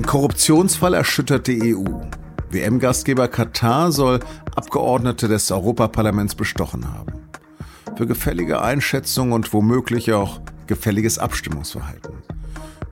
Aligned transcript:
Ein 0.00 0.06
Korruptionsfall 0.06 0.94
erschüttert 0.94 1.46
die 1.46 1.76
EU. 1.76 1.84
WM-Gastgeber 2.48 3.28
Katar 3.28 3.92
soll 3.92 4.20
Abgeordnete 4.56 5.28
des 5.28 5.50
Europaparlaments 5.50 6.34
bestochen 6.34 6.90
haben. 6.90 7.12
Für 7.98 8.06
gefällige 8.06 8.62
Einschätzung 8.62 9.32
und 9.32 9.52
womöglich 9.52 10.10
auch 10.14 10.40
gefälliges 10.66 11.18
Abstimmungsverhalten. 11.18 12.14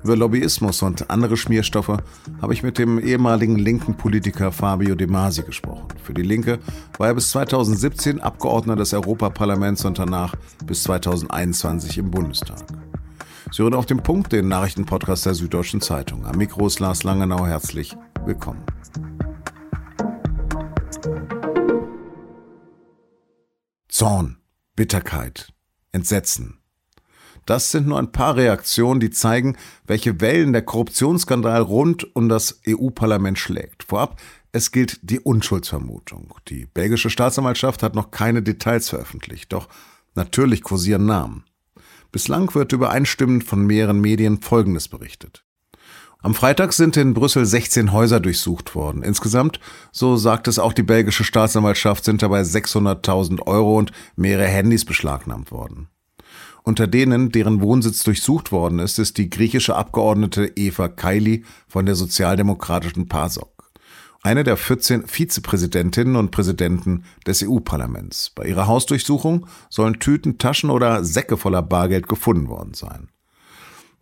Über 0.04 0.16
Lobbyismus 0.16 0.82
und 0.82 1.08
andere 1.08 1.38
Schmierstoffe 1.38 1.96
habe 2.42 2.52
ich 2.52 2.62
mit 2.62 2.76
dem 2.76 2.98
ehemaligen 2.98 3.56
linken 3.56 3.94
Politiker 3.94 4.52
Fabio 4.52 4.94
De 4.94 5.06
Masi 5.06 5.44
gesprochen. 5.44 5.88
Für 6.02 6.12
die 6.12 6.20
Linke 6.20 6.58
war 6.98 7.08
er 7.08 7.14
bis 7.14 7.30
2017 7.30 8.20
Abgeordneter 8.20 8.80
des 8.80 8.92
Europaparlaments 8.92 9.86
und 9.86 9.98
danach 9.98 10.34
bis 10.66 10.82
2021 10.82 11.96
im 11.96 12.10
Bundestag. 12.10 12.66
Sie 13.50 13.62
hören 13.62 13.74
auf 13.74 13.86
dem 13.86 14.02
Punkt 14.02 14.32
den 14.32 14.48
Nachrichtenpodcast 14.48 15.24
der 15.24 15.34
Süddeutschen 15.34 15.80
Zeitung. 15.80 16.26
Am 16.26 16.36
Mikro 16.36 16.66
ist 16.66 16.80
Lars 16.80 17.02
Langenau. 17.02 17.46
Herzlich 17.46 17.96
willkommen. 18.26 18.62
Zorn, 23.88 24.36
Bitterkeit, 24.76 25.52
Entsetzen. 25.92 26.58
Das 27.46 27.70
sind 27.70 27.86
nur 27.86 27.98
ein 27.98 28.12
paar 28.12 28.36
Reaktionen, 28.36 29.00
die 29.00 29.10
zeigen, 29.10 29.56
welche 29.86 30.20
Wellen 30.20 30.52
der 30.52 30.62
Korruptionsskandal 30.62 31.62
rund 31.62 32.14
um 32.14 32.28
das 32.28 32.60
EU-Parlament 32.68 33.38
schlägt. 33.38 33.84
Vorab, 33.84 34.20
es 34.52 34.72
gilt 34.72 35.00
die 35.02 35.20
Unschuldsvermutung. 35.20 36.34
Die 36.48 36.66
belgische 36.66 37.08
Staatsanwaltschaft 37.08 37.82
hat 37.82 37.94
noch 37.94 38.10
keine 38.10 38.42
Details 38.42 38.90
veröffentlicht, 38.90 39.54
doch 39.54 39.68
natürlich 40.14 40.62
kursieren 40.62 41.06
Namen. 41.06 41.44
Bislang 42.10 42.54
wird 42.54 42.72
übereinstimmend 42.72 43.44
von 43.44 43.66
mehreren 43.66 44.00
Medien 44.00 44.40
Folgendes 44.40 44.88
berichtet. 44.88 45.44
Am 46.20 46.34
Freitag 46.34 46.72
sind 46.72 46.96
in 46.96 47.14
Brüssel 47.14 47.46
16 47.46 47.92
Häuser 47.92 48.18
durchsucht 48.18 48.74
worden. 48.74 49.02
Insgesamt, 49.02 49.60
so 49.92 50.16
sagt 50.16 50.48
es 50.48 50.58
auch 50.58 50.72
die 50.72 50.82
belgische 50.82 51.22
Staatsanwaltschaft, 51.22 52.04
sind 52.04 52.22
dabei 52.22 52.40
600.000 52.40 53.46
Euro 53.46 53.78
und 53.78 53.92
mehrere 54.16 54.48
Handys 54.48 54.84
beschlagnahmt 54.84 55.52
worden. 55.52 55.88
Unter 56.64 56.86
denen, 56.86 57.30
deren 57.30 57.60
Wohnsitz 57.60 58.02
durchsucht 58.02 58.50
worden 58.50 58.80
ist, 58.80 58.98
ist 58.98 59.16
die 59.16 59.30
griechische 59.30 59.76
Abgeordnete 59.76 60.52
Eva 60.56 60.88
Kaili 60.88 61.44
von 61.68 61.86
der 61.86 61.94
sozialdemokratischen 61.94 63.08
PASOK 63.08 63.57
eine 64.22 64.44
der 64.44 64.56
14 64.56 65.06
Vizepräsidentinnen 65.06 66.16
und 66.16 66.30
Präsidenten 66.30 67.04
des 67.26 67.42
EU-Parlaments. 67.42 68.30
Bei 68.34 68.46
ihrer 68.46 68.66
Hausdurchsuchung 68.66 69.46
sollen 69.70 70.00
Tüten, 70.00 70.38
Taschen 70.38 70.70
oder 70.70 71.04
Säcke 71.04 71.36
voller 71.36 71.62
Bargeld 71.62 72.08
gefunden 72.08 72.48
worden 72.48 72.74
sein. 72.74 73.08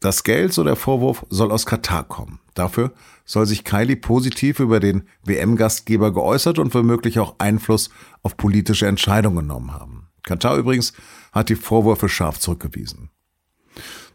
Das 0.00 0.24
Geld, 0.24 0.52
so 0.52 0.62
der 0.62 0.76
Vorwurf, 0.76 1.24
soll 1.30 1.50
aus 1.50 1.66
Katar 1.66 2.04
kommen. 2.04 2.38
Dafür 2.54 2.92
soll 3.24 3.46
sich 3.46 3.64
Kylie 3.64 3.96
positiv 3.96 4.60
über 4.60 4.78
den 4.78 5.08
WM-Gastgeber 5.24 6.12
geäußert 6.12 6.58
und 6.58 6.74
womöglich 6.74 7.18
auch 7.18 7.36
Einfluss 7.38 7.90
auf 8.22 8.36
politische 8.36 8.86
Entscheidungen 8.86 9.38
genommen 9.38 9.72
haben. 9.72 10.08
Katar 10.22 10.56
übrigens 10.56 10.92
hat 11.32 11.48
die 11.48 11.56
Vorwürfe 11.56 12.08
scharf 12.08 12.38
zurückgewiesen. 12.38 13.10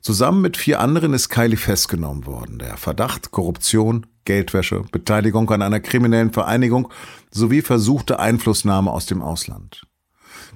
Zusammen 0.02 0.41
mit 0.41 0.57
vier 0.57 0.80
anderen 0.80 1.13
ist 1.13 1.30
Kylie 1.30 1.57
festgenommen 1.57 2.25
worden. 2.25 2.57
Der 2.57 2.77
Verdacht 2.77 3.30
Korruption, 3.30 4.08
Geldwäsche, 4.25 4.83
Beteiligung 4.91 5.49
an 5.52 5.61
einer 5.61 5.80
kriminellen 5.80 6.33
Vereinigung 6.33 6.89
sowie 7.30 7.61
versuchte 7.61 8.19
Einflussnahme 8.19 8.91
aus 8.91 9.05
dem 9.05 9.21
Ausland. 9.21 9.83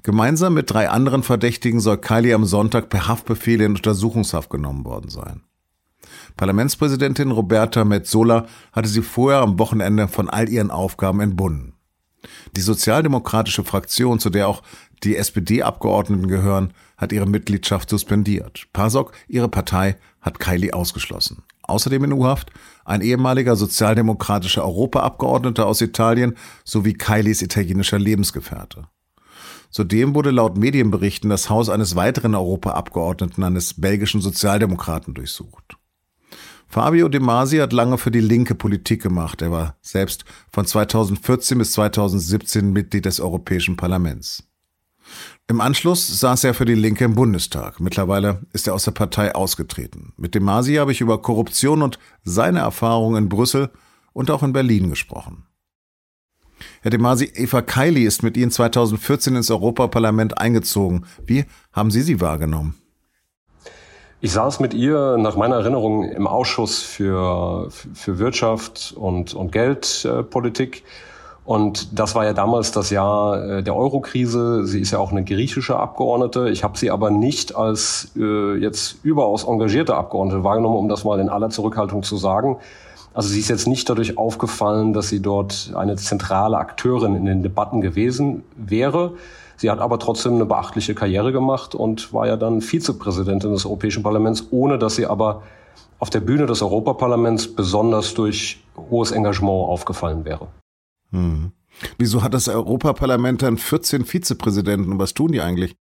Gemeinsam 0.02 0.56
mit 0.56 0.72
drei 0.72 0.90
anderen 0.90 1.22
Verdächtigen 1.22 1.80
soll 1.80 1.98
Kylie 1.98 2.34
am 2.34 2.46
Sonntag 2.46 2.90
per 2.90 3.08
Haftbefehl 3.08 3.62
in 3.62 3.76
Untersuchungshaft 3.76 4.50
genommen 4.50 4.84
worden 4.84 5.10
sein. 5.10 5.44
Parlamentspräsidentin 6.38 7.32
Roberta 7.32 7.86
Metzola 7.86 8.48
hatte 8.72 8.90
sie 8.90 9.02
vorher 9.02 9.42
am 9.42 9.60
Wochenende 9.60 10.08
von 10.08 10.30
all 10.30 10.50
ihren 10.50 10.72
Aufgaben 10.72 11.22
entbunden. 11.22 11.75
Die 12.56 12.62
sozialdemokratische 12.62 13.64
Fraktion, 13.64 14.20
zu 14.20 14.30
der 14.30 14.48
auch 14.48 14.64
die 15.04 15.18
SPD-Abgeordneten 15.18 16.28
gehören, 16.28 16.74
hat 16.98 17.12
ihre 17.12 17.26
Mitgliedschaft 17.26 17.90
suspendiert. 17.90 18.68
PASOK, 18.74 19.12
ihre 19.28 19.50
Partei, 19.50 19.98
hat 20.22 20.40
Kylie 20.40 20.74
ausgeschlossen. 20.74 21.44
Außerdem 21.64 22.04
in 22.06 22.14
U-Haft 22.14 22.52
ein 22.86 23.02
ehemaliger 23.02 23.56
sozialdemokratischer 23.56 24.64
Europaabgeordneter 24.64 25.66
aus 25.66 25.82
Italien 25.82 26.36
sowie 26.64 26.94
Kylies 26.94 27.42
italienischer 27.42 28.00
Lebensgefährte. 28.00 28.88
Zudem 29.72 30.16
wurde 30.16 30.32
laut 30.32 30.58
Medienberichten 30.58 31.30
das 31.30 31.50
Haus 31.50 31.70
eines 31.70 31.96
weiteren 31.96 32.36
Europaabgeordneten 32.36 33.44
eines 33.44 33.74
belgischen 33.74 34.22
Sozialdemokraten 34.22 35.14
durchsucht. 35.14 35.78
Fabio 36.76 37.08
De 37.08 37.22
Masi 37.22 37.60
hat 37.60 37.72
lange 37.72 37.98
für 37.98 38.12
die 38.12 38.20
linke 38.20 38.54
Politik 38.54 39.02
gemacht. 39.02 39.42
Er 39.42 39.50
war 39.50 39.78
selbst 39.82 40.26
von 40.52 40.66
2014 40.66 41.58
bis 41.58 41.72
2017 41.72 42.74
Mitglied 42.74 43.06
des 43.06 43.22
Europäischen 43.22 43.78
Parlaments. 43.78 44.44
Im 45.48 45.62
Anschluss 45.62 46.20
saß 46.20 46.44
er 46.44 46.54
für 46.54 46.66
die 46.66 46.76
Linke 46.76 47.06
im 47.06 47.16
Bundestag. 47.16 47.80
Mittlerweile 47.80 48.42
ist 48.52 48.68
er 48.68 48.74
aus 48.74 48.84
der 48.84 48.92
Partei 48.92 49.34
ausgetreten. 49.34 50.12
Mit 50.18 50.36
dem 50.36 50.44
Masi 50.44 50.76
habe 50.76 50.92
ich 50.92 51.00
über 51.00 51.22
Korruption 51.22 51.82
und 51.82 51.98
seine 52.26 52.60
Erfahrungen 52.60 53.24
in 53.24 53.30
Brüssel 53.30 53.70
und 54.12 54.30
auch 54.30 54.44
in 54.44 54.52
Berlin 54.52 54.90
gesprochen. 54.90 55.46
Herr 56.82 56.92
De 56.92 57.00
Masi, 57.00 57.32
Eva 57.36 57.62
Kaili 57.62 58.04
ist 58.04 58.22
mit 58.22 58.36
Ihnen 58.36 58.52
2014 58.52 59.38
ins 59.38 59.50
Europaparlament 59.50 60.40
eingezogen. 60.40 61.06
Wie 61.26 61.46
haben 61.72 61.90
Sie 61.90 62.02
sie 62.02 62.20
wahrgenommen? 62.20 62.76
Ich 64.22 64.32
saß 64.32 64.60
mit 64.60 64.74
ihr 64.74 65.18
nach 65.18 65.36
meiner 65.36 65.58
Erinnerung 65.58 66.04
im 66.04 66.26
Ausschuss 66.26 66.82
für, 66.82 67.68
für 67.70 68.18
Wirtschaft 68.18 68.94
und, 68.98 69.34
und 69.34 69.52
Geldpolitik. 69.52 70.84
Und 71.44 72.00
das 72.00 72.16
war 72.16 72.26
ja 72.26 72.34
damals 72.34 72.72
das 72.72 72.90
Jahr 72.90 73.44
äh, 73.44 73.64
der 73.64 73.76
Euro-Krise. 73.76 74.66
Sie 74.66 74.80
ist 74.80 74.92
ja 74.92 75.00
auch 75.00 75.12
eine 75.12 75.24
griechische 75.24 75.78
Abgeordnete. 75.78 76.50
Ich 76.50 76.64
habe 76.64 76.76
sie 76.78 76.90
aber 76.90 77.12
nicht 77.12 77.56
als 77.56 78.12
äh, 78.18 78.56
jetzt 78.56 78.98
überaus 79.04 79.44
engagierte 79.44 79.96
Abgeordnete 79.96 80.44
wahrgenommen, 80.44 80.78
um 80.78 80.90
das 80.90 81.04
mal 81.04 81.20
in 81.20 81.30
aller 81.30 81.52
Zurückhaltung 81.52 82.02
zu 82.02 82.18
sagen. 82.18 82.58
Also 83.16 83.30
sie 83.30 83.40
ist 83.40 83.48
jetzt 83.48 83.66
nicht 83.66 83.90
dadurch 83.90 84.18
aufgefallen, 84.18 84.92
dass 84.92 85.08
sie 85.08 85.22
dort 85.22 85.72
eine 85.74 85.96
zentrale 85.96 86.58
Akteurin 86.58 87.16
in 87.16 87.26
den 87.26 87.44
Debatten 87.44 87.80
gewesen 87.80 88.44
wäre. 88.58 89.14
Sie 89.56 89.72
hat 89.72 89.80
aber 89.80 90.00
trotzdem 90.00 90.34
eine 90.34 90.46
beachtliche 90.46 90.94
Karriere 90.94 91.32
gemacht 91.32 91.76
und 91.76 92.12
war 92.12 92.28
ja 92.28 92.36
dann 92.36 92.60
Vizepräsidentin 92.60 93.54
des 93.54 93.66
Europäischen 93.66 94.04
Parlaments, 94.04 94.48
ohne 94.52 94.78
dass 94.78 94.98
sie 94.98 95.06
aber 95.06 95.44
auf 95.98 96.10
der 96.10 96.20
Bühne 96.20 96.46
des 96.46 96.62
Europaparlaments 96.62 97.56
besonders 97.56 98.14
durch 98.16 98.62
hohes 98.76 99.12
Engagement 99.12 99.70
aufgefallen 99.70 100.26
wäre. 100.26 100.50
Hm. 101.12 101.54
Wieso 101.98 102.22
hat 102.22 102.34
das 102.34 102.50
Europaparlament 102.50 103.42
dann 103.42 103.58
14 103.58 104.04
Vizepräsidenten? 104.04 105.00
Was 105.00 105.14
tun 105.14 105.32
die 105.32 105.40
eigentlich? 105.40 105.78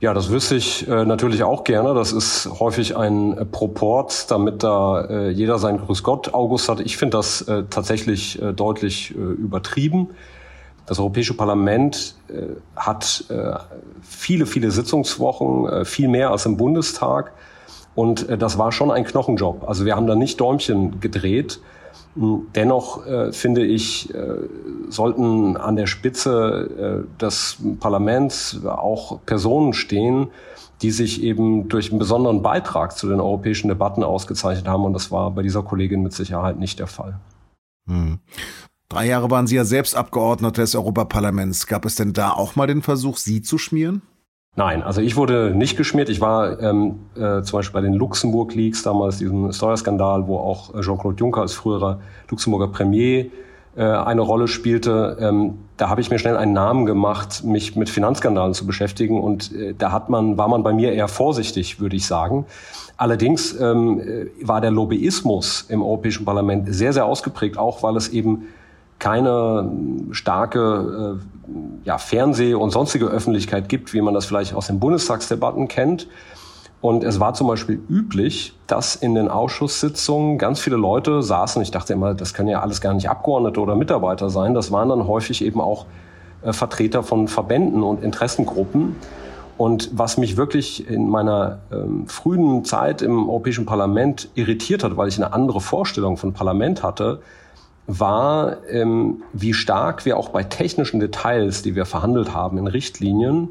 Ja, 0.00 0.14
das 0.14 0.30
wüsste 0.30 0.54
ich 0.54 0.86
äh, 0.86 1.04
natürlich 1.04 1.42
auch 1.42 1.64
gerne. 1.64 1.92
Das 1.92 2.12
ist 2.12 2.48
häufig 2.60 2.96
ein 2.96 3.36
äh, 3.36 3.44
Proport, 3.44 4.30
damit 4.30 4.62
da 4.62 5.00
äh, 5.00 5.30
jeder 5.30 5.58
sein 5.58 5.78
Grüß 5.78 6.04
Gott 6.04 6.34
August 6.34 6.68
hat. 6.68 6.78
Ich 6.78 6.96
finde 6.96 7.16
das 7.16 7.42
äh, 7.42 7.64
tatsächlich 7.68 8.40
äh, 8.40 8.52
deutlich 8.52 9.10
äh, 9.10 9.18
übertrieben. 9.18 10.10
Das 10.86 11.00
Europäische 11.00 11.34
Parlament 11.34 12.14
hat 12.74 13.24
viele, 14.00 14.46
viele 14.46 14.70
Sitzungswochen, 14.70 15.84
viel 15.84 16.08
mehr 16.08 16.30
als 16.30 16.46
im 16.46 16.56
Bundestag. 16.56 17.32
Und 17.94 18.26
das 18.40 18.56
war 18.56 18.72
schon 18.72 18.90
ein 18.90 19.04
Knochenjob. 19.04 19.68
Also 19.68 19.84
wir 19.84 19.96
haben 19.96 20.06
da 20.06 20.14
nicht 20.14 20.40
Däumchen 20.40 20.98
gedreht. 20.98 21.60
Dennoch 22.54 23.06
äh, 23.06 23.32
finde 23.32 23.64
ich, 23.64 24.12
äh, 24.12 24.38
sollten 24.88 25.56
an 25.56 25.76
der 25.76 25.86
Spitze 25.86 27.06
äh, 27.06 27.20
des 27.20 27.58
Parlaments 27.78 28.60
auch 28.64 29.20
Personen 29.24 29.72
stehen, 29.72 30.30
die 30.82 30.90
sich 30.90 31.22
eben 31.22 31.68
durch 31.68 31.90
einen 31.90 32.00
besonderen 32.00 32.42
Beitrag 32.42 32.96
zu 32.96 33.08
den 33.08 33.20
europäischen 33.20 33.68
Debatten 33.68 34.02
ausgezeichnet 34.02 34.66
haben. 34.66 34.84
Und 34.84 34.94
das 34.94 35.12
war 35.12 35.30
bei 35.30 35.42
dieser 35.42 35.62
Kollegin 35.62 36.02
mit 36.02 36.12
Sicherheit 36.12 36.58
nicht 36.58 36.80
der 36.80 36.88
Fall. 36.88 37.20
Hm. 37.88 38.18
Drei 38.88 39.06
Jahre 39.06 39.30
waren 39.30 39.46
Sie 39.46 39.56
ja 39.56 39.64
selbst 39.64 39.94
Abgeordneter 39.94 40.62
des 40.62 40.74
Europaparlaments. 40.74 41.66
Gab 41.66 41.84
es 41.84 41.94
denn 41.94 42.14
da 42.14 42.32
auch 42.32 42.56
mal 42.56 42.66
den 42.66 42.82
Versuch, 42.82 43.16
Sie 43.16 43.42
zu 43.42 43.58
schmieren? 43.58 44.02
Nein, 44.58 44.82
also 44.82 45.00
ich 45.00 45.14
wurde 45.14 45.52
nicht 45.54 45.76
geschmiert. 45.76 46.08
Ich 46.08 46.20
war 46.20 46.60
ähm, 46.60 46.96
äh, 47.14 47.42
zum 47.42 47.58
Beispiel 47.60 47.74
bei 47.74 47.80
den 47.80 47.94
Luxemburg 47.94 48.56
Leaks 48.56 48.82
damals, 48.82 49.18
diesem 49.18 49.52
Steuerskandal, 49.52 50.26
wo 50.26 50.36
auch 50.36 50.74
äh, 50.74 50.80
Jean-Claude 50.80 51.16
Juncker 51.16 51.42
als 51.42 51.54
früherer 51.54 52.00
Luxemburger 52.28 52.66
Premier 52.66 53.26
äh, 53.76 53.84
eine 53.84 54.20
Rolle 54.20 54.48
spielte. 54.48 55.16
Ähm, 55.20 55.58
da 55.76 55.88
habe 55.88 56.00
ich 56.00 56.10
mir 56.10 56.18
schnell 56.18 56.36
einen 56.36 56.54
Namen 56.54 56.86
gemacht, 56.86 57.44
mich 57.44 57.76
mit 57.76 57.88
Finanzskandalen 57.88 58.52
zu 58.52 58.66
beschäftigen. 58.66 59.20
Und 59.20 59.54
äh, 59.54 59.74
da 59.78 59.92
hat 59.92 60.10
man, 60.10 60.38
war 60.38 60.48
man 60.48 60.64
bei 60.64 60.72
mir 60.72 60.92
eher 60.92 61.06
vorsichtig, 61.06 61.78
würde 61.78 61.94
ich 61.94 62.04
sagen. 62.04 62.44
Allerdings 62.96 63.52
ähm, 63.60 64.00
äh, 64.00 64.26
war 64.42 64.60
der 64.60 64.72
Lobbyismus 64.72 65.66
im 65.68 65.82
Europäischen 65.82 66.24
Parlament 66.24 66.74
sehr, 66.74 66.92
sehr 66.92 67.06
ausgeprägt, 67.06 67.56
auch 67.58 67.84
weil 67.84 67.96
es 67.96 68.08
eben 68.08 68.48
keine 68.98 69.70
starke 70.10 71.18
äh, 71.18 71.86
ja, 71.86 71.98
Fernseh- 71.98 72.54
und 72.54 72.70
sonstige 72.70 73.06
Öffentlichkeit 73.06 73.68
gibt, 73.68 73.94
wie 73.94 74.00
man 74.00 74.14
das 74.14 74.26
vielleicht 74.26 74.54
aus 74.54 74.66
den 74.66 74.80
Bundestagsdebatten 74.80 75.68
kennt. 75.68 76.08
Und 76.80 77.02
es 77.02 77.18
war 77.18 77.34
zum 77.34 77.48
Beispiel 77.48 77.80
üblich, 77.88 78.54
dass 78.68 78.94
in 78.94 79.14
den 79.14 79.28
Ausschusssitzungen 79.28 80.38
ganz 80.38 80.60
viele 80.60 80.76
Leute 80.76 81.22
saßen. 81.22 81.60
Ich 81.62 81.72
dachte 81.72 81.92
immer, 81.92 82.14
das 82.14 82.34
können 82.34 82.48
ja 82.48 82.60
alles 82.60 82.80
gar 82.80 82.94
nicht 82.94 83.10
Abgeordnete 83.10 83.60
oder 83.60 83.74
Mitarbeiter 83.74 84.30
sein. 84.30 84.54
Das 84.54 84.70
waren 84.70 84.88
dann 84.88 85.06
häufig 85.06 85.44
eben 85.44 85.60
auch 85.60 85.86
äh, 86.42 86.52
Vertreter 86.52 87.02
von 87.02 87.26
Verbänden 87.26 87.82
und 87.82 88.02
Interessengruppen. 88.02 88.96
Und 89.56 89.90
was 89.92 90.18
mich 90.18 90.36
wirklich 90.36 90.88
in 90.88 91.08
meiner 91.08 91.58
ähm, 91.72 92.06
frühen 92.06 92.64
Zeit 92.64 93.02
im 93.02 93.28
Europäischen 93.28 93.66
Parlament 93.66 94.28
irritiert 94.36 94.84
hat, 94.84 94.96
weil 94.96 95.08
ich 95.08 95.16
eine 95.16 95.32
andere 95.32 95.60
Vorstellung 95.60 96.16
von 96.16 96.32
Parlament 96.32 96.84
hatte, 96.84 97.20
war, 97.88 98.58
ähm, 98.68 99.22
wie 99.32 99.54
stark 99.54 100.04
wir 100.04 100.18
auch 100.18 100.28
bei 100.28 100.44
technischen 100.44 101.00
Details, 101.00 101.62
die 101.62 101.74
wir 101.74 101.86
verhandelt 101.86 102.34
haben 102.34 102.58
in 102.58 102.66
Richtlinien, 102.66 103.48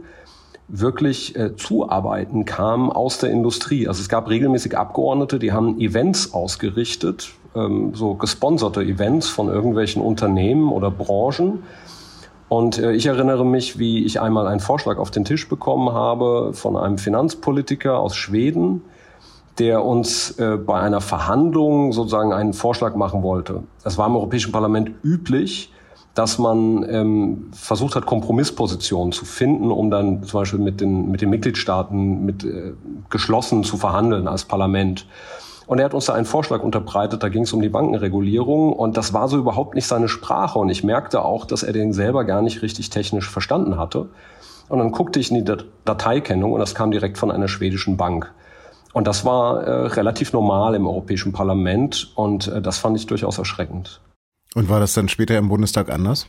wirklich 0.67 1.35
äh, 1.35 1.55
Zuarbeiten 1.55 2.45
kam 2.45 2.91
aus 2.91 3.17
der 3.17 3.31
Industrie. 3.31 3.87
Also 3.87 4.01
es 4.01 4.09
gab 4.09 4.29
regelmäßig 4.29 4.77
Abgeordnete, 4.77 5.39
die 5.39 5.51
haben 5.51 5.79
Events 5.79 6.33
ausgerichtet, 6.33 7.31
ähm, 7.55 7.95
so 7.95 8.13
gesponserte 8.13 8.81
Events 8.83 9.27
von 9.27 9.47
irgendwelchen 9.47 10.01
Unternehmen 10.01 10.71
oder 10.71 10.91
Branchen. 10.91 11.63
Und 12.47 12.77
äh, 12.77 12.93
ich 12.93 13.07
erinnere 13.07 13.45
mich, 13.45 13.79
wie 13.79 14.05
ich 14.05 14.21
einmal 14.21 14.47
einen 14.47 14.59
Vorschlag 14.59 14.97
auf 14.97 15.09
den 15.09 15.25
Tisch 15.25 15.49
bekommen 15.49 15.93
habe 15.93 16.51
von 16.53 16.77
einem 16.77 16.99
Finanzpolitiker 16.99 17.97
aus 17.97 18.15
Schweden, 18.15 18.83
der 19.59 19.83
uns 19.83 20.31
äh, 20.39 20.57
bei 20.57 20.79
einer 20.79 21.01
Verhandlung 21.01 21.91
sozusagen 21.91 22.33
einen 22.33 22.53
Vorschlag 22.53 22.95
machen 22.95 23.23
wollte. 23.23 23.63
Es 23.83 23.97
war 23.97 24.07
im 24.07 24.15
Europäischen 24.15 24.51
Parlament 24.51 24.91
üblich, 25.03 25.71
dass 26.13 26.39
man 26.39 26.83
ähm, 26.89 27.49
versucht 27.53 27.95
hat, 27.95 28.05
Kompromisspositionen 28.05 29.11
zu 29.11 29.25
finden, 29.25 29.71
um 29.71 29.91
dann 29.91 30.23
zum 30.23 30.41
Beispiel 30.41 30.59
mit 30.59 30.81
den, 30.81 31.11
mit 31.11 31.21
den 31.21 31.29
Mitgliedstaaten 31.29 32.25
mit, 32.25 32.43
äh, 32.43 32.73
geschlossen 33.09 33.63
zu 33.63 33.77
verhandeln 33.77 34.27
als 34.27 34.45
Parlament. 34.45 35.05
Und 35.67 35.79
er 35.79 35.85
hat 35.85 35.93
uns 35.93 36.05
da 36.05 36.13
einen 36.13 36.25
Vorschlag 36.25 36.63
unterbreitet, 36.63 37.21
da 37.21 37.29
ging 37.29 37.43
es 37.43 37.53
um 37.53 37.61
die 37.61 37.69
Bankenregulierung 37.69 38.73
und 38.73 38.95
das 38.95 39.13
war 39.13 39.27
so 39.27 39.37
überhaupt 39.37 39.75
nicht 39.75 39.85
seine 39.85 40.07
Sprache 40.07 40.57
und 40.57 40.69
ich 40.69 40.83
merkte 40.83 41.23
auch, 41.23 41.45
dass 41.45 41.61
er 41.61 41.73
den 41.73 41.93
selber 41.93 42.23
gar 42.23 42.41
nicht 42.41 42.61
richtig 42.61 42.89
technisch 42.89 43.29
verstanden 43.29 43.77
hatte. 43.77 44.07
Und 44.69 44.79
dann 44.79 44.91
guckte 44.91 45.19
ich 45.19 45.29
in 45.29 45.45
die 45.45 45.55
Dateikennung 45.85 46.53
und 46.53 46.59
das 46.59 46.73
kam 46.73 46.91
direkt 46.91 47.17
von 47.17 47.31
einer 47.31 47.47
schwedischen 47.47 47.95
Bank. 47.95 48.33
Und 48.97 49.05
das 49.05 49.23
war 49.25 49.61
äh, 49.61 49.85
relativ 49.89 50.33
normal 50.33 50.73
im 50.73 50.87
Europäischen 50.87 51.31
Parlament 51.31 52.11
und 52.15 52.47
äh, 52.47 52.63
das 52.63 52.79
fand 52.79 52.97
ich 52.97 53.05
durchaus 53.05 53.37
erschreckend. 53.37 54.01
Und 54.55 54.69
war 54.69 54.79
das 54.79 54.95
dann 54.95 55.07
später 55.07 55.37
im 55.37 55.49
Bundestag 55.49 55.91
anders? 55.91 56.25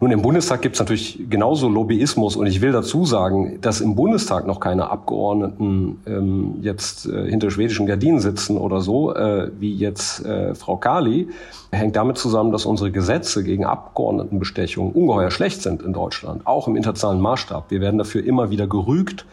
Nun, 0.00 0.10
im 0.10 0.20
Bundestag 0.20 0.60
gibt 0.60 0.74
es 0.74 0.80
natürlich 0.80 1.20
genauso 1.30 1.68
Lobbyismus 1.68 2.34
und 2.34 2.46
ich 2.46 2.60
will 2.60 2.72
dazu 2.72 3.04
sagen, 3.04 3.60
dass 3.60 3.80
im 3.80 3.94
Bundestag 3.94 4.44
noch 4.44 4.58
keine 4.58 4.90
Abgeordneten 4.90 6.00
ähm, 6.08 6.56
jetzt 6.62 7.06
äh, 7.06 7.30
hinter 7.30 7.52
schwedischen 7.52 7.86
Gardinen 7.86 8.18
sitzen 8.18 8.58
oder 8.58 8.80
so, 8.80 9.14
äh, 9.14 9.52
wie 9.60 9.72
jetzt 9.72 10.24
äh, 10.24 10.56
Frau 10.56 10.78
Kali, 10.78 11.28
hängt 11.70 11.94
damit 11.94 12.18
zusammen, 12.18 12.50
dass 12.50 12.66
unsere 12.66 12.90
Gesetze 12.90 13.44
gegen 13.44 13.64
Abgeordnetenbestechung 13.64 14.90
ungeheuer 14.90 15.30
schlecht 15.30 15.62
sind 15.62 15.80
in 15.80 15.92
Deutschland, 15.92 16.44
auch 16.44 16.66
im 16.66 16.74
internationalen 16.74 17.20
Maßstab. 17.20 17.70
Wir 17.70 17.80
werden 17.80 17.98
dafür 17.98 18.24
immer 18.24 18.50
wieder 18.50 18.66
gerügt. 18.66 19.26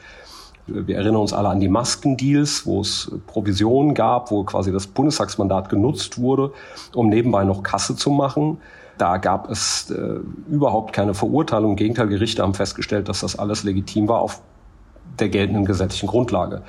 Wir 0.88 0.96
erinnern 0.96 1.18
uns 1.18 1.34
alle 1.34 1.50
an 1.50 1.60
die 1.60 1.68
Maskendeals, 1.68 2.66
wo 2.66 2.82
es 2.82 3.12
Provisionen 3.28 3.94
gab, 3.94 4.32
wo 4.32 4.44
quasi 4.44 4.72
das 4.72 4.88
Bundestagsmandat 4.88 5.70
genutzt 5.70 6.20
wurde, 6.20 6.52
um 6.94 7.10
nebenbei 7.10 7.44
noch 7.44 7.64
Kasse 7.64 7.96
zu 7.96 8.10
machen. 8.10 8.58
Da 8.98 9.18
gab 9.18 9.50
es 9.50 9.90
äh, 9.92 10.20
überhaupt 10.50 10.94
keine 10.94 11.14
Verurteilung. 11.14 11.72
Im 11.72 11.76
Gegenteil, 11.76 12.08
Gerichte 12.08 12.44
haben 12.44 12.54
festgestellt, 12.54 13.10
dass 13.10 13.22
das 13.22 13.38
alles 13.38 13.64
legitim 13.64 14.08
war 14.08 14.20
auf 14.20 14.42
der 15.20 15.30
geltenden 15.30 15.66
gesetzlichen 15.66 16.08
Grundlage. 16.08 16.62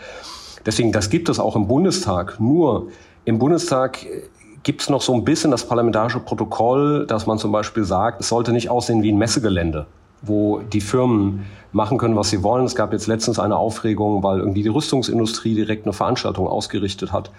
Deswegen, 0.64 0.92
das 0.92 1.10
gibt 1.10 1.28
es 1.28 1.38
auch 1.38 1.56
im 1.56 1.66
Bundestag. 1.66 2.40
Nur 2.40 2.88
im 3.24 3.38
Bundestag 3.38 4.04
äh, 4.04 4.22
gibt 4.62 4.82
es 4.82 4.88
noch 4.88 5.02
so 5.02 5.12
ein 5.14 5.24
bisschen 5.24 5.50
das 5.50 5.66
parlamentarische 5.66 6.20
Protokoll, 6.20 7.06
dass 7.06 7.26
man 7.26 7.38
zum 7.38 7.52
Beispiel 7.52 7.84
sagt, 7.84 8.20
es 8.20 8.28
sollte 8.28 8.52
nicht 8.52 8.70
aussehen 8.70 9.02
wie 9.02 9.12
ein 9.12 9.18
Messegelände 9.18 9.86
wo 10.22 10.60
die 10.60 10.80
Firmen 10.80 11.44
machen 11.72 11.98
können, 11.98 12.16
was 12.16 12.30
sie 12.30 12.42
wollen. 12.42 12.64
Es 12.64 12.74
gab 12.74 12.92
jetzt 12.92 13.06
letztens 13.06 13.38
eine 13.38 13.56
Aufregung, 13.56 14.22
weil 14.22 14.38
irgendwie 14.38 14.62
die 14.62 14.68
Rüstungsindustrie 14.68 15.54
direkt 15.54 15.84
eine 15.84 15.92
Veranstaltung 15.92 16.46
ausgerichtet 16.46 17.12
hat 17.12 17.30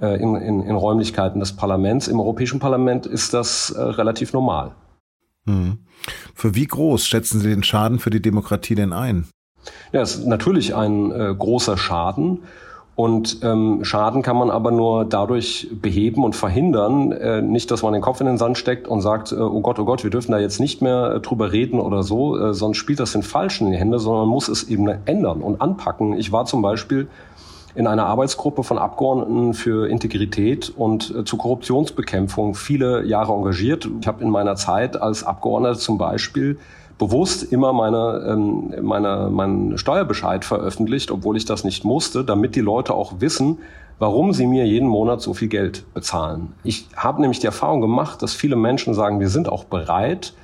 äh, 0.00 0.20
in, 0.20 0.34
in, 0.36 0.62
in 0.62 0.74
Räumlichkeiten 0.74 1.40
des 1.40 1.54
Parlaments. 1.54 2.08
Im 2.08 2.20
Europäischen 2.20 2.60
Parlament 2.60 3.06
ist 3.06 3.34
das 3.34 3.70
äh, 3.70 3.80
relativ 3.80 4.32
normal. 4.32 4.72
Hm. 5.46 5.78
Für 6.34 6.54
wie 6.54 6.66
groß 6.66 7.06
schätzen 7.06 7.40
Sie 7.40 7.48
den 7.48 7.62
Schaden 7.62 7.98
für 7.98 8.10
die 8.10 8.22
Demokratie 8.22 8.74
denn 8.74 8.92
ein? 8.92 9.26
Ja, 9.92 10.02
es 10.02 10.16
ist 10.16 10.26
natürlich 10.26 10.74
ein 10.74 11.10
äh, 11.10 11.34
großer 11.36 11.76
Schaden. 11.76 12.44
Und 12.98 13.44
ähm, 13.44 13.84
Schaden 13.84 14.22
kann 14.22 14.36
man 14.36 14.50
aber 14.50 14.72
nur 14.72 15.04
dadurch 15.04 15.68
beheben 15.70 16.24
und 16.24 16.34
verhindern, 16.34 17.12
äh, 17.12 17.40
nicht, 17.40 17.70
dass 17.70 17.84
man 17.84 17.92
den 17.92 18.02
Kopf 18.02 18.20
in 18.20 18.26
den 18.26 18.38
Sand 18.38 18.58
steckt 18.58 18.88
und 18.88 19.02
sagt, 19.02 19.30
äh, 19.30 19.36
oh 19.36 19.60
Gott, 19.60 19.78
oh 19.78 19.84
Gott, 19.84 20.02
wir 20.02 20.10
dürfen 20.10 20.32
da 20.32 20.40
jetzt 20.40 20.58
nicht 20.58 20.82
mehr 20.82 21.12
äh, 21.14 21.20
drüber 21.20 21.52
reden 21.52 21.78
oder 21.78 22.02
so, 22.02 22.36
äh, 22.36 22.54
sonst 22.54 22.78
spielt 22.78 22.98
das 22.98 23.12
den 23.12 23.22
Falschen 23.22 23.68
in 23.68 23.72
die 23.74 23.78
Hände, 23.78 24.00
sondern 24.00 24.22
man 24.22 24.30
muss 24.30 24.48
es 24.48 24.64
eben 24.64 24.88
ändern 25.04 25.42
und 25.42 25.60
anpacken. 25.60 26.18
Ich 26.18 26.32
war 26.32 26.46
zum 26.46 26.60
Beispiel 26.60 27.06
in 27.76 27.86
einer 27.86 28.06
Arbeitsgruppe 28.06 28.64
von 28.64 28.78
Abgeordneten 28.78 29.54
für 29.54 29.88
Integrität 29.88 30.72
und 30.76 31.14
äh, 31.14 31.24
zur 31.24 31.38
Korruptionsbekämpfung 31.38 32.56
viele 32.56 33.04
Jahre 33.04 33.32
engagiert. 33.32 33.88
Ich 34.00 34.08
habe 34.08 34.24
in 34.24 34.30
meiner 34.30 34.56
Zeit 34.56 35.00
als 35.00 35.22
Abgeordneter 35.22 35.78
zum 35.78 35.98
Beispiel 35.98 36.58
bewusst 36.98 37.44
immer 37.44 37.72
meine, 37.72 38.26
ähm, 38.28 38.74
meine, 38.82 39.30
meinen 39.30 39.78
Steuerbescheid 39.78 40.44
veröffentlicht, 40.44 41.10
obwohl 41.10 41.36
ich 41.36 41.44
das 41.44 41.64
nicht 41.64 41.84
musste, 41.84 42.24
damit 42.24 42.56
die 42.56 42.60
Leute 42.60 42.94
auch 42.94 43.14
wissen, 43.20 43.58
warum 43.98 44.32
sie 44.32 44.46
mir 44.46 44.66
jeden 44.66 44.88
Monat 44.88 45.20
so 45.20 45.34
viel 45.34 45.48
Geld 45.48 45.84
bezahlen. 45.94 46.52
Ich 46.64 46.88
habe 46.96 47.20
nämlich 47.20 47.40
die 47.40 47.46
Erfahrung 47.46 47.80
gemacht, 47.80 48.22
dass 48.22 48.34
viele 48.34 48.56
Menschen 48.56 48.94
sagen, 48.94 49.20
wir 49.20 49.28
sind 49.28 49.48
auch 49.48 49.64
bereit, 49.64 50.34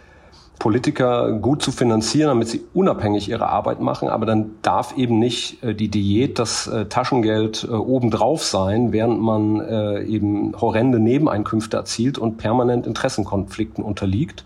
Politiker 0.59 1.33
gut 1.33 1.62
zu 1.62 1.73
finanzieren, 1.73 2.29
damit 2.29 2.49
sie 2.49 2.62
unabhängig 2.73 3.29
ihre 3.29 3.49
Arbeit 3.49 3.81
machen. 3.81 4.09
Aber 4.09 4.25
dann 4.25 4.53
darf 4.62 4.97
eben 4.97 5.19
nicht 5.19 5.62
äh, 5.62 5.75
die 5.75 5.89
Diät, 5.89 6.39
das 6.39 6.67
äh, 6.69 6.87
Taschengeld 6.87 7.65
äh, 7.69 7.75
obendrauf 7.75 8.45
sein, 8.45 8.93
während 8.93 9.21
man 9.21 10.05
eben 10.06 10.53
horrende 10.61 10.99
Nebeneinkünfte 10.99 11.77
erzielt 11.77 12.19
und 12.19 12.39
permanent 12.39 12.87
Interessenkonflikten 12.87 13.83
unterliegt. 13.83 14.45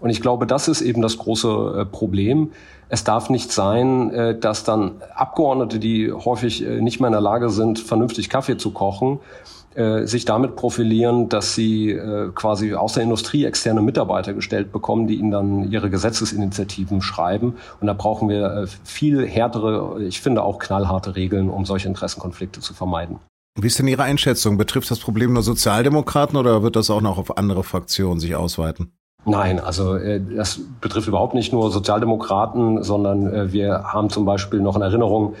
Und 0.00 0.10
ich 0.10 0.20
glaube, 0.20 0.46
das 0.46 0.68
ist 0.68 0.80
eben 0.80 1.02
das 1.02 1.18
große 1.18 1.80
äh, 1.80 1.84
Problem. 1.84 2.52
Es 2.88 3.04
darf 3.04 3.30
nicht 3.30 3.52
sein, 3.52 4.10
äh, 4.10 4.38
dass 4.38 4.64
dann 4.64 4.92
Abgeordnete, 5.14 5.78
die 5.78 6.10
häufig 6.10 6.64
äh, 6.64 6.80
nicht 6.80 7.00
mehr 7.00 7.08
in 7.08 7.12
der 7.12 7.20
Lage 7.20 7.50
sind, 7.50 7.78
vernünftig 7.78 8.28
Kaffee 8.28 8.56
zu 8.56 8.70
kochen, 8.72 9.20
sich 10.02 10.24
damit 10.24 10.56
profilieren, 10.56 11.28
dass 11.28 11.54
sie 11.54 11.96
quasi 12.34 12.74
aus 12.74 12.94
der 12.94 13.04
Industrie 13.04 13.44
externe 13.44 13.80
Mitarbeiter 13.80 14.34
gestellt 14.34 14.72
bekommen, 14.72 15.06
die 15.06 15.14
ihnen 15.14 15.30
dann 15.30 15.70
ihre 15.70 15.90
Gesetzesinitiativen 15.90 17.00
schreiben. 17.00 17.54
Und 17.80 17.86
da 17.86 17.92
brauchen 17.92 18.28
wir 18.28 18.66
viel 18.82 19.24
härtere, 19.24 20.02
ich 20.02 20.20
finde 20.20 20.42
auch 20.42 20.58
knallharte 20.58 21.14
Regeln, 21.14 21.48
um 21.48 21.66
solche 21.66 21.86
Interessenkonflikte 21.86 22.58
zu 22.58 22.74
vermeiden. 22.74 23.20
Wie 23.56 23.68
ist 23.68 23.78
denn 23.78 23.86
Ihre 23.86 24.02
Einschätzung? 24.02 24.58
Betrifft 24.58 24.90
das 24.90 24.98
Problem 24.98 25.34
nur 25.34 25.44
Sozialdemokraten 25.44 26.36
oder 26.36 26.64
wird 26.64 26.74
das 26.74 26.90
auch 26.90 27.00
noch 27.00 27.16
auf 27.16 27.38
andere 27.38 27.62
Fraktionen 27.62 28.18
sich 28.18 28.34
ausweiten? 28.34 28.90
Nein, 29.24 29.60
also 29.60 29.96
äh, 29.96 30.20
das 30.20 30.60
betrifft 30.80 31.08
überhaupt 31.08 31.34
nicht 31.34 31.52
nur 31.52 31.70
Sozialdemokraten, 31.70 32.82
sondern 32.82 33.32
äh, 33.32 33.52
wir 33.52 33.84
haben 33.84 34.08
zum 34.08 34.24
Beispiel 34.24 34.60
noch 34.60 34.76
in 34.76 34.82
Erinnerung 34.82 35.34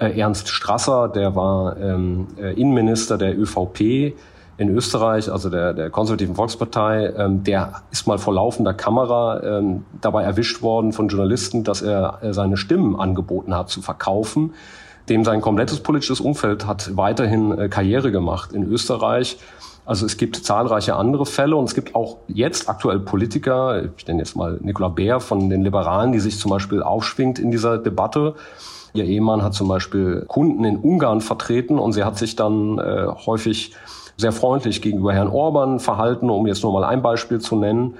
äh, 0.00 0.18
Ernst 0.18 0.48
Strasser, 0.48 1.08
der 1.08 1.34
war 1.36 1.76
ähm, 1.76 2.28
äh, 2.38 2.52
Innenminister 2.54 3.18
der 3.18 3.38
ÖVP 3.38 4.14
in 4.58 4.70
Österreich, 4.70 5.30
also 5.30 5.50
der, 5.50 5.72
der 5.72 5.90
konservativen 5.90 6.34
Volkspartei, 6.34 7.12
ähm, 7.16 7.44
der 7.44 7.82
ist 7.92 8.06
mal 8.06 8.18
vor 8.18 8.34
laufender 8.34 8.74
Kamera 8.74 9.40
ähm, 9.42 9.84
dabei 10.00 10.24
erwischt 10.24 10.62
worden 10.62 10.92
von 10.92 11.08
Journalisten, 11.08 11.64
dass 11.64 11.80
er 11.80 12.18
äh, 12.22 12.32
seine 12.32 12.56
Stimmen 12.56 12.98
angeboten 12.98 13.54
hat 13.54 13.68
zu 13.68 13.82
verkaufen. 13.82 14.54
Dem 15.08 15.24
sein 15.24 15.40
komplettes 15.40 15.80
politisches 15.80 16.20
Umfeld 16.20 16.66
hat 16.66 16.96
weiterhin 16.96 17.56
äh, 17.56 17.68
Karriere 17.68 18.10
gemacht 18.10 18.52
in 18.52 18.64
Österreich 18.64 19.38
also 19.88 20.04
es 20.04 20.18
gibt 20.18 20.36
zahlreiche 20.36 20.96
andere 20.96 21.24
Fälle 21.24 21.56
und 21.56 21.64
es 21.64 21.74
gibt 21.74 21.94
auch 21.94 22.18
jetzt 22.28 22.68
aktuell 22.68 22.98
Politiker, 22.98 23.84
ich 23.96 24.06
nenne 24.06 24.18
jetzt 24.18 24.36
mal 24.36 24.58
Nicola 24.60 24.88
Beer 24.90 25.18
von 25.18 25.48
den 25.48 25.64
Liberalen, 25.64 26.12
die 26.12 26.18
sich 26.18 26.38
zum 26.38 26.50
Beispiel 26.50 26.82
aufschwingt 26.82 27.38
in 27.38 27.50
dieser 27.50 27.78
Debatte. 27.78 28.34
Ihr 28.92 29.04
Ehemann 29.04 29.42
hat 29.42 29.54
zum 29.54 29.66
Beispiel 29.66 30.26
Kunden 30.28 30.64
in 30.64 30.76
Ungarn 30.76 31.22
vertreten 31.22 31.78
und 31.78 31.94
sie 31.94 32.04
hat 32.04 32.18
sich 32.18 32.36
dann 32.36 32.78
äh, 32.78 33.06
häufig 33.24 33.74
sehr 34.18 34.32
freundlich 34.32 34.82
gegenüber 34.82 35.14
Herrn 35.14 35.28
Orban 35.28 35.80
verhalten, 35.80 36.28
um 36.28 36.46
jetzt 36.46 36.62
nur 36.62 36.74
mal 36.74 36.84
ein 36.84 37.00
Beispiel 37.00 37.40
zu 37.40 37.56
nennen. 37.56 37.94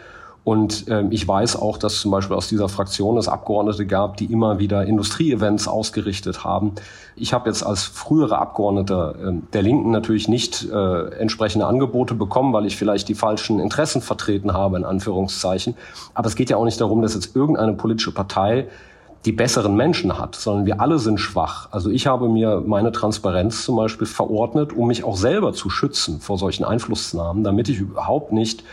Und 0.49 0.87
ähm, 0.88 1.09
ich 1.11 1.28
weiß 1.28 1.57
auch, 1.57 1.76
dass 1.76 2.00
zum 2.00 2.11
Beispiel 2.11 2.35
aus 2.35 2.49
dieser 2.49 2.71
Fraktion 2.71 3.19
es 3.19 3.28
Abgeordnete 3.28 3.85
gab, 3.85 4.17
die 4.17 4.25
immer 4.33 4.59
wieder 4.59 4.87
Industrieevents 4.87 5.69
ausgerichtet 5.69 6.43
haben. 6.43 6.73
Ich 7.17 7.35
habe 7.35 7.50
jetzt 7.50 7.62
als 7.62 7.83
frühere 7.83 8.38
Abgeordneter 8.38 9.14
äh, 9.14 9.33
der 9.52 9.61
Linken 9.61 9.90
natürlich 9.90 10.26
nicht 10.26 10.67
äh, 10.73 11.09
entsprechende 11.19 11.67
Angebote 11.67 12.14
bekommen, 12.14 12.55
weil 12.55 12.64
ich 12.64 12.78
vielleicht 12.78 13.11
die 13.11 13.14
falschen 13.14 13.61
Interessen 13.61 14.00
vertreten 14.00 14.55
habe, 14.55 14.78
in 14.78 14.85
Anführungszeichen. 14.85 15.75
Aber 16.14 16.28
es 16.28 16.35
geht 16.35 16.49
ja 16.49 16.57
auch 16.57 16.64
nicht 16.64 16.81
darum, 16.81 17.02
dass 17.02 17.12
jetzt 17.12 17.37
irgendeine 17.37 17.75
politische 17.75 18.14
Partei 18.14 18.69
die 19.26 19.33
besseren 19.33 19.76
Menschen 19.76 20.19
hat, 20.19 20.35
sondern 20.35 20.64
wir 20.64 20.81
alle 20.81 20.99
sind 20.99 21.19
schwach. 21.21 21.69
Also 21.73 21.90
ich 21.90 22.07
habe 22.07 22.26
mir 22.26 22.62
meine 22.64 22.90
Transparenz 22.90 23.67
zum 23.67 23.76
Beispiel 23.76 24.07
verordnet, 24.07 24.73
um 24.73 24.87
mich 24.87 25.05
auch 25.05 25.17
selber 25.19 25.52
zu 25.52 25.69
schützen 25.69 26.21
vor 26.21 26.38
solchen 26.38 26.64
Einflussnahmen, 26.64 27.45
damit 27.45 27.69
ich 27.69 27.81
überhaupt 27.81 28.33
nicht 28.33 28.64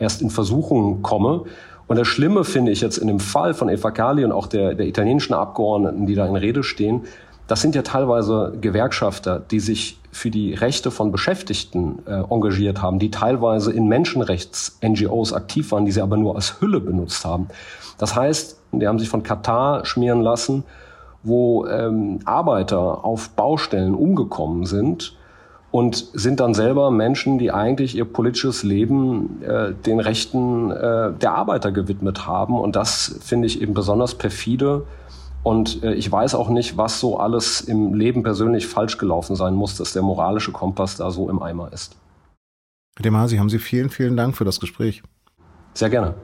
erst 0.00 0.22
in 0.22 0.30
Versuchungen 0.30 1.02
komme. 1.02 1.44
Und 1.86 1.96
das 1.96 2.08
Schlimme 2.08 2.44
finde 2.44 2.72
ich 2.72 2.80
jetzt 2.80 2.98
in 2.98 3.06
dem 3.06 3.20
Fall 3.20 3.54
von 3.54 3.68
Eva 3.68 3.90
Kali 3.92 4.24
und 4.24 4.32
auch 4.32 4.48
der, 4.48 4.74
der 4.74 4.86
italienischen 4.86 5.34
Abgeordneten, 5.34 6.06
die 6.06 6.14
da 6.16 6.26
in 6.26 6.36
Rede 6.36 6.64
stehen, 6.64 7.02
das 7.46 7.60
sind 7.62 7.74
ja 7.74 7.82
teilweise 7.82 8.56
Gewerkschafter, 8.60 9.40
die 9.40 9.58
sich 9.58 9.98
für 10.12 10.30
die 10.30 10.54
Rechte 10.54 10.92
von 10.92 11.10
Beschäftigten 11.10 11.98
äh, 12.06 12.22
engagiert 12.30 12.80
haben, 12.80 13.00
die 13.00 13.10
teilweise 13.10 13.72
in 13.72 13.88
Menschenrechts-NGOs 13.88 15.32
aktiv 15.32 15.72
waren, 15.72 15.84
die 15.84 15.90
sie 15.90 16.00
aber 16.00 16.16
nur 16.16 16.36
als 16.36 16.60
Hülle 16.60 16.78
benutzt 16.78 17.24
haben. 17.24 17.48
Das 17.98 18.14
heißt, 18.14 18.56
die 18.70 18.86
haben 18.86 19.00
sich 19.00 19.08
von 19.08 19.24
Katar 19.24 19.84
schmieren 19.84 20.20
lassen, 20.20 20.62
wo 21.24 21.66
ähm, 21.66 22.20
Arbeiter 22.24 23.04
auf 23.04 23.30
Baustellen 23.30 23.96
umgekommen 23.96 24.64
sind 24.64 25.16
und 25.70 26.08
sind 26.14 26.40
dann 26.40 26.54
selber 26.54 26.90
Menschen, 26.90 27.38
die 27.38 27.52
eigentlich 27.52 27.96
ihr 27.96 28.04
politisches 28.04 28.62
Leben 28.62 29.42
äh, 29.42 29.72
den 29.72 30.00
Rechten 30.00 30.70
äh, 30.70 31.12
der 31.12 31.34
Arbeiter 31.34 31.70
gewidmet 31.70 32.26
haben. 32.26 32.58
Und 32.58 32.74
das 32.74 33.18
finde 33.20 33.46
ich 33.46 33.62
eben 33.62 33.72
besonders 33.72 34.16
perfide. 34.16 34.86
Und 35.42 35.82
äh, 35.82 35.94
ich 35.94 36.10
weiß 36.10 36.34
auch 36.34 36.48
nicht, 36.48 36.76
was 36.76 36.98
so 36.98 37.18
alles 37.18 37.60
im 37.60 37.94
Leben 37.94 38.22
persönlich 38.22 38.66
falsch 38.66 38.98
gelaufen 38.98 39.36
sein 39.36 39.54
muss, 39.54 39.76
dass 39.76 39.92
der 39.92 40.02
moralische 40.02 40.52
Kompass 40.52 40.96
da 40.96 41.10
so 41.10 41.30
im 41.30 41.40
Eimer 41.42 41.72
ist. 41.72 41.96
Herr 42.96 43.04
Demasi, 43.04 43.36
haben 43.36 43.48
Sie 43.48 43.58
vielen, 43.58 43.90
vielen 43.90 44.16
Dank 44.16 44.36
für 44.36 44.44
das 44.44 44.58
Gespräch. 44.58 45.02
Sehr 45.74 45.88
gerne. 45.88 46.14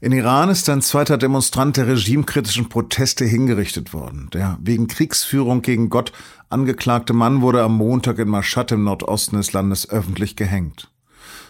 In 0.00 0.12
Iran 0.12 0.48
ist 0.48 0.68
ein 0.68 0.80
zweiter 0.80 1.18
Demonstrant 1.18 1.76
der 1.76 1.88
regimekritischen 1.88 2.68
Proteste 2.68 3.24
hingerichtet 3.24 3.92
worden. 3.92 4.28
Der 4.32 4.56
wegen 4.62 4.86
Kriegsführung 4.86 5.60
gegen 5.60 5.90
Gott 5.90 6.12
angeklagte 6.50 7.12
Mann 7.12 7.40
wurde 7.40 7.64
am 7.64 7.76
Montag 7.76 8.20
in 8.20 8.28
Mashhad 8.28 8.70
im 8.70 8.84
Nordosten 8.84 9.38
des 9.38 9.52
Landes 9.52 9.90
öffentlich 9.90 10.36
gehängt. 10.36 10.92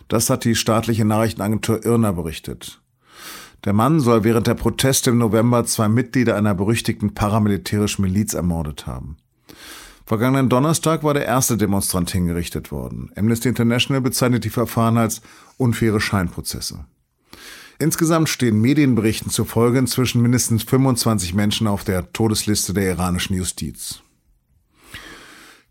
Das 0.09 0.31
hat 0.31 0.45
die 0.45 0.55
staatliche 0.55 1.05
Nachrichtenagentur 1.05 1.85
Irna 1.85 2.13
berichtet. 2.13 2.81
Der 3.67 3.75
Mann 3.75 4.01
soll 4.01 4.25
während 4.25 4.47
der 4.47 4.55
Proteste 4.55 5.11
im 5.11 5.19
November 5.19 5.67
zwei 5.67 5.89
Mitglieder 5.89 6.35
einer 6.35 6.55
berüchtigten 6.55 7.13
paramilitärischen 7.13 8.03
Miliz 8.03 8.33
ermordet 8.33 8.87
haben. 8.87 9.19
Vergangenen 10.07 10.49
Donnerstag 10.49 11.05
war 11.05 11.13
der 11.13 11.27
erste 11.27 11.59
Demonstrant 11.59 12.11
hingerichtet 12.11 12.73
worden. 12.73 13.11
Amnesty 13.15 13.51
International 13.51 14.01
bezeichnet 14.01 14.45
die 14.45 14.51
Verfahren 14.51 14.97
als 14.97 15.21
unfaire 15.59 16.01
Scheinprozesse. 16.01 16.87
Insgesamt 17.79 18.29
stehen 18.29 18.61
Medienberichten 18.61 19.31
zufolge 19.31 19.79
inzwischen 19.79 20.21
mindestens 20.21 20.65
25 20.65 21.35
Menschen 21.35 21.69
auf 21.69 21.85
der 21.85 22.13
Todesliste 22.13 22.75
der 22.75 22.91
iranischen 22.91 23.37
Justiz. 23.37 24.03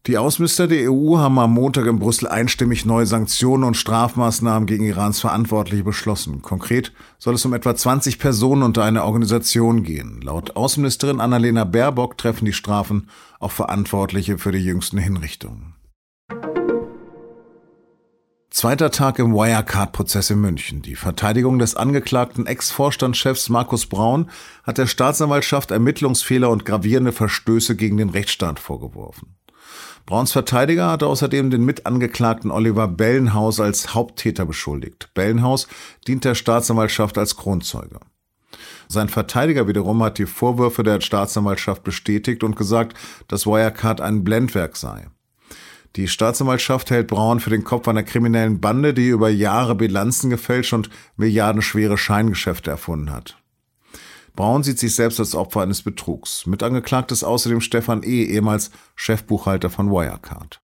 Die 0.06 0.18
Außenminister 0.18 0.70
der 0.70 0.90
EU 0.90 1.18
haben 1.18 1.38
am 1.38 1.54
Montag 1.54 1.86
in 1.86 2.00
Brüssel 2.00 2.30
einstimmig 2.30 2.86
neue 2.86 3.06
Sanktionen 3.06 3.66
und 3.66 3.76
Strafmaßnahmen 3.76 4.66
gegen 4.66 4.86
Irans 4.86 5.20
Verantwortliche 5.20 5.84
beschlossen. 5.84 6.42
Konkret 6.42 6.94
soll 7.20 7.36
es 7.36 7.44
um 7.44 7.54
etwa 7.54 7.76
20 7.76 8.18
Personen 8.18 8.64
unter 8.64 8.86
eine 8.86 9.04
Organisation 9.04 9.84
gehen. 9.84 10.22
Laut 10.22 10.56
Außenministerin 10.56 11.20
Annalena 11.20 11.66
Baerbock 11.66 12.18
treffen 12.18 12.46
die 12.46 12.54
Strafen 12.54 13.10
auch 13.42 13.52
Verantwortliche 13.52 14.38
für 14.38 14.54
die 14.54 14.64
jüngsten 14.64 14.98
Hinrichtungen. 14.98 15.77
Zweiter 18.58 18.90
Tag 18.90 19.20
im 19.20 19.36
Wirecard-Prozess 19.36 20.32
in 20.32 20.42
München. 20.42 20.82
Die 20.82 20.96
Verteidigung 20.96 21.60
des 21.60 21.76
angeklagten 21.76 22.48
Ex-Vorstandschefs 22.48 23.50
Markus 23.50 23.86
Braun 23.86 24.32
hat 24.64 24.80
der 24.80 24.88
Staatsanwaltschaft 24.88 25.70
Ermittlungsfehler 25.70 26.50
und 26.50 26.66
gravierende 26.66 27.12
Verstöße 27.12 27.76
gegen 27.76 27.98
den 27.98 28.10
Rechtsstaat 28.10 28.60
vorgeworfen. 28.60 29.36
Brauns 30.08 30.32
Verteidiger 30.32 30.90
hatte 30.90 31.06
außerdem 31.06 31.52
den 31.52 31.66
Mitangeklagten 31.66 32.50
Oliver 32.50 32.88
Bellenhaus 32.88 33.60
als 33.60 33.94
Haupttäter 33.94 34.48
beschuldigt. 34.48 35.12
Bellenhaus 35.14 35.68
dient 36.08 36.26
der 36.26 36.34
Staatsanwaltschaft 36.34 37.20
als 37.20 37.36
Kronzeuge. 37.36 38.00
Sein 38.88 39.10
Verteidiger 39.10 39.68
wiederum 39.68 40.02
hat 40.02 40.18
die 40.18 40.26
Vorwürfe 40.26 40.82
der 40.82 41.00
Staatsanwaltschaft 41.02 41.84
bestätigt 41.84 42.44
und 42.44 42.56
gesagt, 42.56 42.98
dass 43.28 43.46
Wirecard 43.46 44.02
ein 44.02 44.24
Blendwerk 44.24 44.78
sei. 44.78 45.10
Die 45.96 46.08
Staatsanwaltschaft 46.08 46.92
hält 46.92 47.08
Braun 47.08 47.40
für 47.40 47.50
den 47.50 47.64
Kopf 47.64 47.88
einer 47.88 48.04
kriminellen 48.04 48.60
Bande, 48.60 48.94
die 48.94 49.08
über 49.08 49.30
Jahre 49.30 49.76
Bilanzen 49.76 50.30
gefälscht 50.30 50.74
und 50.74 50.90
milliardenschwere 51.16 51.98
Scheingeschäfte 51.98 52.70
erfunden 52.70 53.12
hat. 53.12 53.38
Braun 54.36 54.62
sieht 54.62 54.78
sich 54.78 54.94
selbst 54.94 55.20
als 55.20 55.34
Opfer 55.34 55.62
eines 55.62 55.82
Betrugs. 55.82 56.46
Mitangeklagt 56.46 57.12
ist 57.12 57.24
außerdem 57.24 57.62
Stefan 57.62 58.04
E., 58.04 58.24
ehemals 58.26 58.70
Chefbuchhalter 58.96 59.72
von 59.72 59.90
Wirecard. 59.90 60.62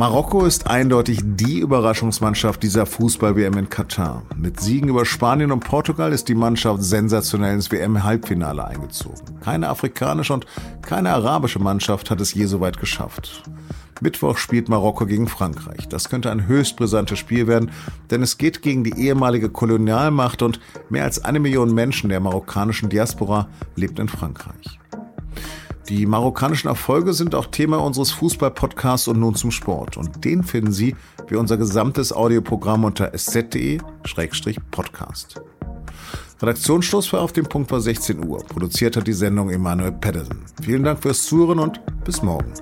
Marokko 0.00 0.46
ist 0.46 0.66
eindeutig 0.66 1.20
die 1.22 1.58
Überraschungsmannschaft 1.58 2.62
dieser 2.62 2.86
Fußball-WM 2.86 3.58
in 3.58 3.68
Katar. 3.68 4.22
Mit 4.34 4.58
Siegen 4.58 4.88
über 4.88 5.04
Spanien 5.04 5.52
und 5.52 5.60
Portugal 5.60 6.14
ist 6.14 6.26
die 6.30 6.34
Mannschaft 6.34 6.82
sensationell 6.82 7.52
ins 7.52 7.70
WM-Halbfinale 7.70 8.64
eingezogen. 8.64 9.38
Keine 9.42 9.68
afrikanische 9.68 10.32
und 10.32 10.46
keine 10.80 11.10
arabische 11.10 11.58
Mannschaft 11.58 12.10
hat 12.10 12.18
es 12.22 12.32
je 12.32 12.46
so 12.46 12.60
weit 12.60 12.80
geschafft. 12.80 13.42
Mittwoch 14.00 14.38
spielt 14.38 14.70
Marokko 14.70 15.04
gegen 15.04 15.28
Frankreich. 15.28 15.86
Das 15.86 16.08
könnte 16.08 16.30
ein 16.30 16.46
höchst 16.46 16.76
brisantes 16.76 17.18
Spiel 17.18 17.46
werden, 17.46 17.70
denn 18.10 18.22
es 18.22 18.38
geht 18.38 18.62
gegen 18.62 18.84
die 18.84 18.98
ehemalige 18.98 19.50
Kolonialmacht 19.50 20.40
und 20.40 20.60
mehr 20.88 21.04
als 21.04 21.22
eine 21.22 21.40
Million 21.40 21.74
Menschen 21.74 22.08
der 22.08 22.20
marokkanischen 22.20 22.88
Diaspora 22.88 23.48
lebt 23.76 23.98
in 23.98 24.08
Frankreich. 24.08 24.80
Die 25.88 26.06
marokkanischen 26.06 26.68
Erfolge 26.68 27.12
sind 27.12 27.34
auch 27.34 27.46
Thema 27.46 27.78
unseres 27.78 28.12
Fußball-Podcasts 28.12 29.08
und 29.08 29.18
nun 29.18 29.34
zum 29.34 29.50
Sport. 29.50 29.96
Und 29.96 30.24
den 30.24 30.44
finden 30.44 30.72
Sie 30.72 30.94
wie 31.28 31.36
unser 31.36 31.56
gesamtes 31.56 32.12
Audioprogramm 32.12 32.84
unter 32.84 33.12
sz.de-podcast. 33.12 33.80
Redaktionsschluss 36.40 37.12
war 37.12 37.20
auf 37.20 37.32
dem 37.32 37.44
Punkt 37.44 37.70
war 37.70 37.80
16 37.80 38.24
Uhr. 38.24 38.38
Produziert 38.44 38.96
hat 38.96 39.06
die 39.06 39.12
Sendung 39.12 39.50
Emanuel 39.50 39.92
Pedersen. 39.92 40.44
Vielen 40.62 40.84
Dank 40.84 41.02
fürs 41.02 41.24
Zuhören 41.24 41.58
und 41.58 41.80
bis 42.04 42.22
morgen. 42.22 42.52